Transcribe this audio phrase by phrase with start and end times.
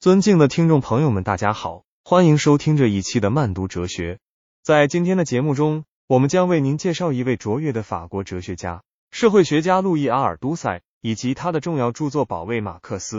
[0.00, 4.18] 尊敬的听众朋友们，大家好，欢迎收听这一期的慢读哲学。
[4.62, 13.18] 在今天的节目中，我们将为您介绍一位卓越的法国哲学家、社会学家路易阿尔都塞以及他的重要著作《保卫马克思》。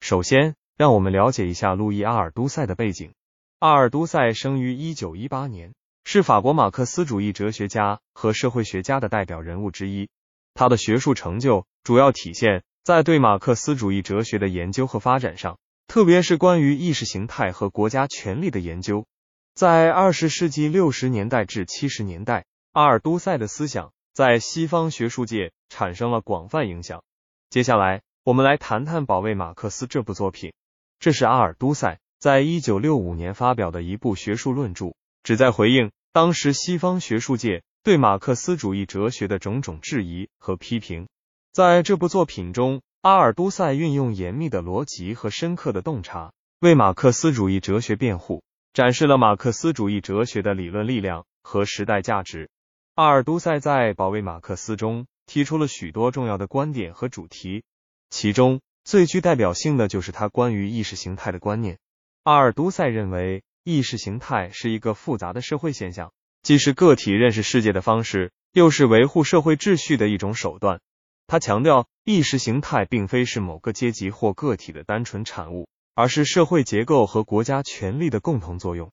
[0.00, 3.12] 首先，让我们了解一下路易阿尔都塞的背景。
[3.58, 5.72] 阿尔都塞生于一九一八年，
[6.04, 10.10] 是法国马克思主义哲学家和社会学家的代表人物之一。
[10.52, 15.56] 他的学术成就主要体现在对马克思主义哲学的研究和发展上。
[15.88, 19.06] 特别是关于意识形态和国家权力的研究，
[19.54, 27.02] 在二十世纪六十年代至七十年代，阿尔都塞的思想在西方学术界产生了广泛影响。
[27.48, 30.52] 接下来，我们来谈谈《保卫马克思》这部作品。
[31.00, 41.08] 这是阿尔都塞在一九六五年发表的一部学术论著，旨在回应当时西方学术界对马克思主义哲学的种种质疑和批评。
[41.50, 52.50] 在这部作品中，阿尔都塞运用严密的逻辑和深刻的洞察，为马克思主义哲学辩护，展示了马克思主义哲学的理论力量和时代价值。
[52.96, 57.62] 阿尔都塞在《保卫马克思》中提出了许多重要的观点和主题，
[58.10, 61.78] 其中最具代表性的就是他关于意识形态的观念。
[62.24, 70.80] 阿尔都塞认为，意识形态是一个复杂的社会现象，既是个体认识世界的方式，又是维护社会秩序的一种手段。
[71.28, 78.90] 他强调，意识形态并非是某个阶级或个体的单纯产物，而是社会结构和国家权力的共同作用。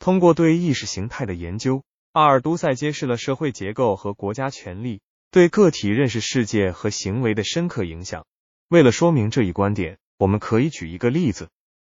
[0.00, 8.26] 通过对意识形态的研究，阿尔都塞揭示了社会结构和国家权力对个体认识世界和行为的深刻影响。
[8.68, 11.50] 为了说明这一观点，我们可以举一个例子：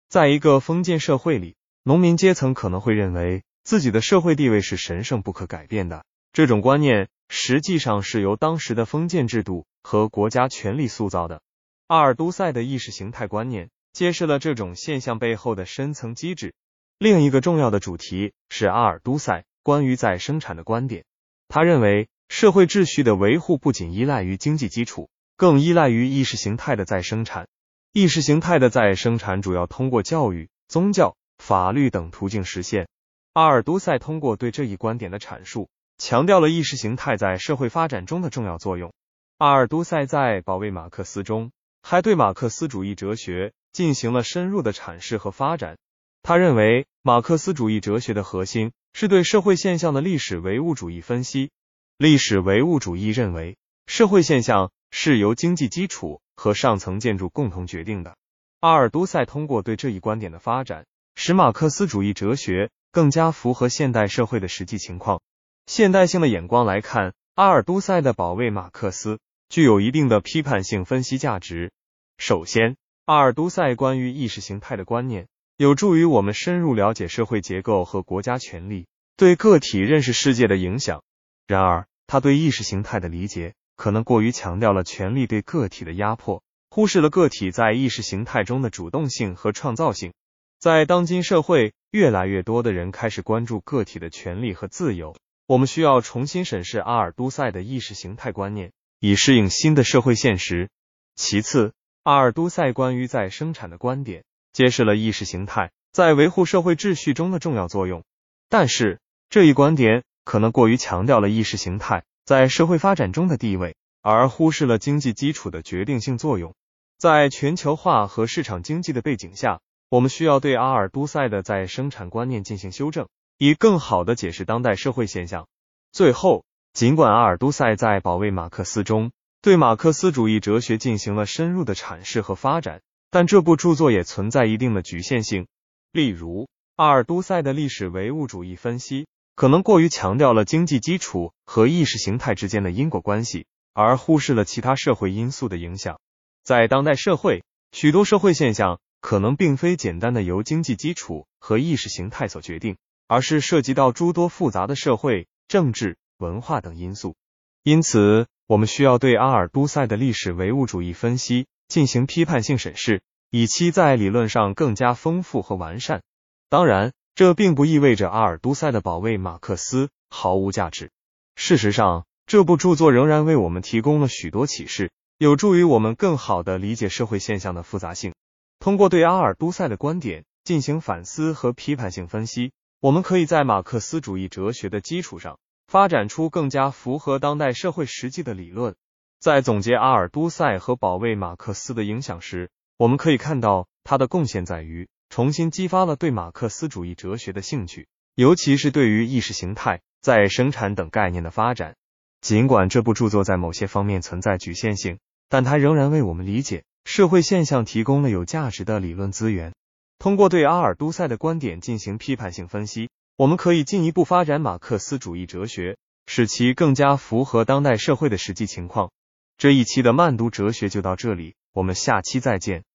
[0.09, 6.03] 在一个封建社会里，农民阶层可能会认为自己的社会地位是神圣不可改变的。
[6.33, 9.65] 这种观念实际上是由当时的封建制度。
[9.85, 11.43] 和国家权力塑造的
[11.85, 16.55] 阿尔都塞的意识形态观念，揭示了这种现象背后的深层机制。
[16.97, 21.05] 另一个重要的主题是阿尔都塞关于再生产的观点。
[21.47, 27.47] 他认为，社会秩序的维护不仅依赖于经济基础，更依赖于意识形态的再生产。
[27.93, 32.87] 意识形态的再生产主要通过教育、宗教、法律等途径实现。
[33.33, 35.69] 阿尔都塞通过对这一观点的阐述，
[35.99, 38.91] 强调了意识形态在社会发展中的重要作用。
[39.37, 41.51] 阿尔都塞在《保卫马克思》中，
[41.81, 45.77] 还对马克思主义哲学进行了深入的阐释和发展。
[46.23, 51.51] 他认为，马克思主义哲学的核心是对社会现象的历史唯物主义分析。
[51.97, 53.57] 历史唯物主义认为，
[53.87, 58.15] 社会现象是由经济基础和上层建筑共同决定的。
[58.61, 60.85] 阿尔都塞通过对这一观点的发展，
[61.15, 65.19] 使马克思主义哲学更加符合现代社会的实际情况。
[65.65, 69.15] 现代性的眼光来看，阿尔都塞的《保卫马克思》。
[69.55, 71.71] 具有一定的批判性分析价值。
[72.17, 78.85] 首先，阿尔都塞关于意识形态的观念，有助于我们深入了解社会结构和国家权力
[79.15, 81.03] 对个体认识世界的影响。
[81.47, 90.11] 然而，他对意识形态的理解可能过于强调了权力对个体的压迫，忽视了个体在意识形态中的主动性和创造性。
[90.59, 95.15] 在当今社会，越来越多的人开始关注个体的权利和自由。
[95.47, 98.73] 我们需要重新审视阿尔都塞的意识形态观念。
[99.05, 100.71] 以适应新的社会现实。
[101.15, 108.03] 其次，阿尔都塞关于再生产的观点，揭示了意识形态在维护社会秩序中的重要作用。
[108.49, 108.99] 但是，
[109.29, 116.55] 这一观点可能过于强调了意识形态在社会发展中的地位，而忽视了经济基础的决定性作用。
[116.97, 125.47] 在全球化和市场经济的背景下，我们需要对阿尔都塞的再生产观念进行修正，以更好的解释当代社会现象。
[125.91, 126.43] 最后。
[126.75, 135.47] 尽管阿尔都塞在《保卫马克思》中对马克思主义哲学进行了深入的阐释和发展，但这部著作也存在一定的局限性。
[135.93, 146.01] 例如，阿尔都塞的历史唯物主义分析可能过于强调了经济基础和意识形态之间的因果关系，而忽视了其他社会因素的影响。
[146.43, 152.75] 在当代社会，许多社会现象可能并非简单的由经济基础和意识形态所决定，
[153.07, 155.95] 而是涉及到诸多复杂的社会、政治。
[156.17, 157.15] 文化等因素，
[157.63, 163.01] 因此我们需要对阿尔都塞的历史唯物主义分析进行批判性审视，
[163.31, 166.01] 以期在理论上更加丰富和完善。
[166.49, 170.91] 当然，这并不意味着阿尔都塞的保卫马克思毫无价值。
[171.35, 178.13] 事实上，这部著作仍然为我们提供了许多启示，有助于我们更好的理解社会现象的复杂性。
[178.59, 185.37] 通过对阿尔都塞的观点进行反思和批判性分析，我们可以在马克思主义哲学的基础上。
[185.67, 188.75] 发展出更加符合当代社会实际的理论。
[189.19, 201.75] 在总结阿尔都塞和保卫马克思的影响时，我们可以看到，他的贡献在于重新激发了对马克思主义哲学的兴趣，尤其是对于意识形态、在生产等概念的发展。
[202.21, 209.53] 尽管这部著作在某些方面存在局限性，但它仍然为我们理解社会现象提供了有价值的理论资源。
[209.97, 218.91] 通过对阿尔都塞的观点进行批判性分析，我们可以进一步发展马克思主义哲学，使其更加符合当代社会的实际情况。
[219.37, 222.65] 这一期的慢读哲学就到这里，我们下期再见。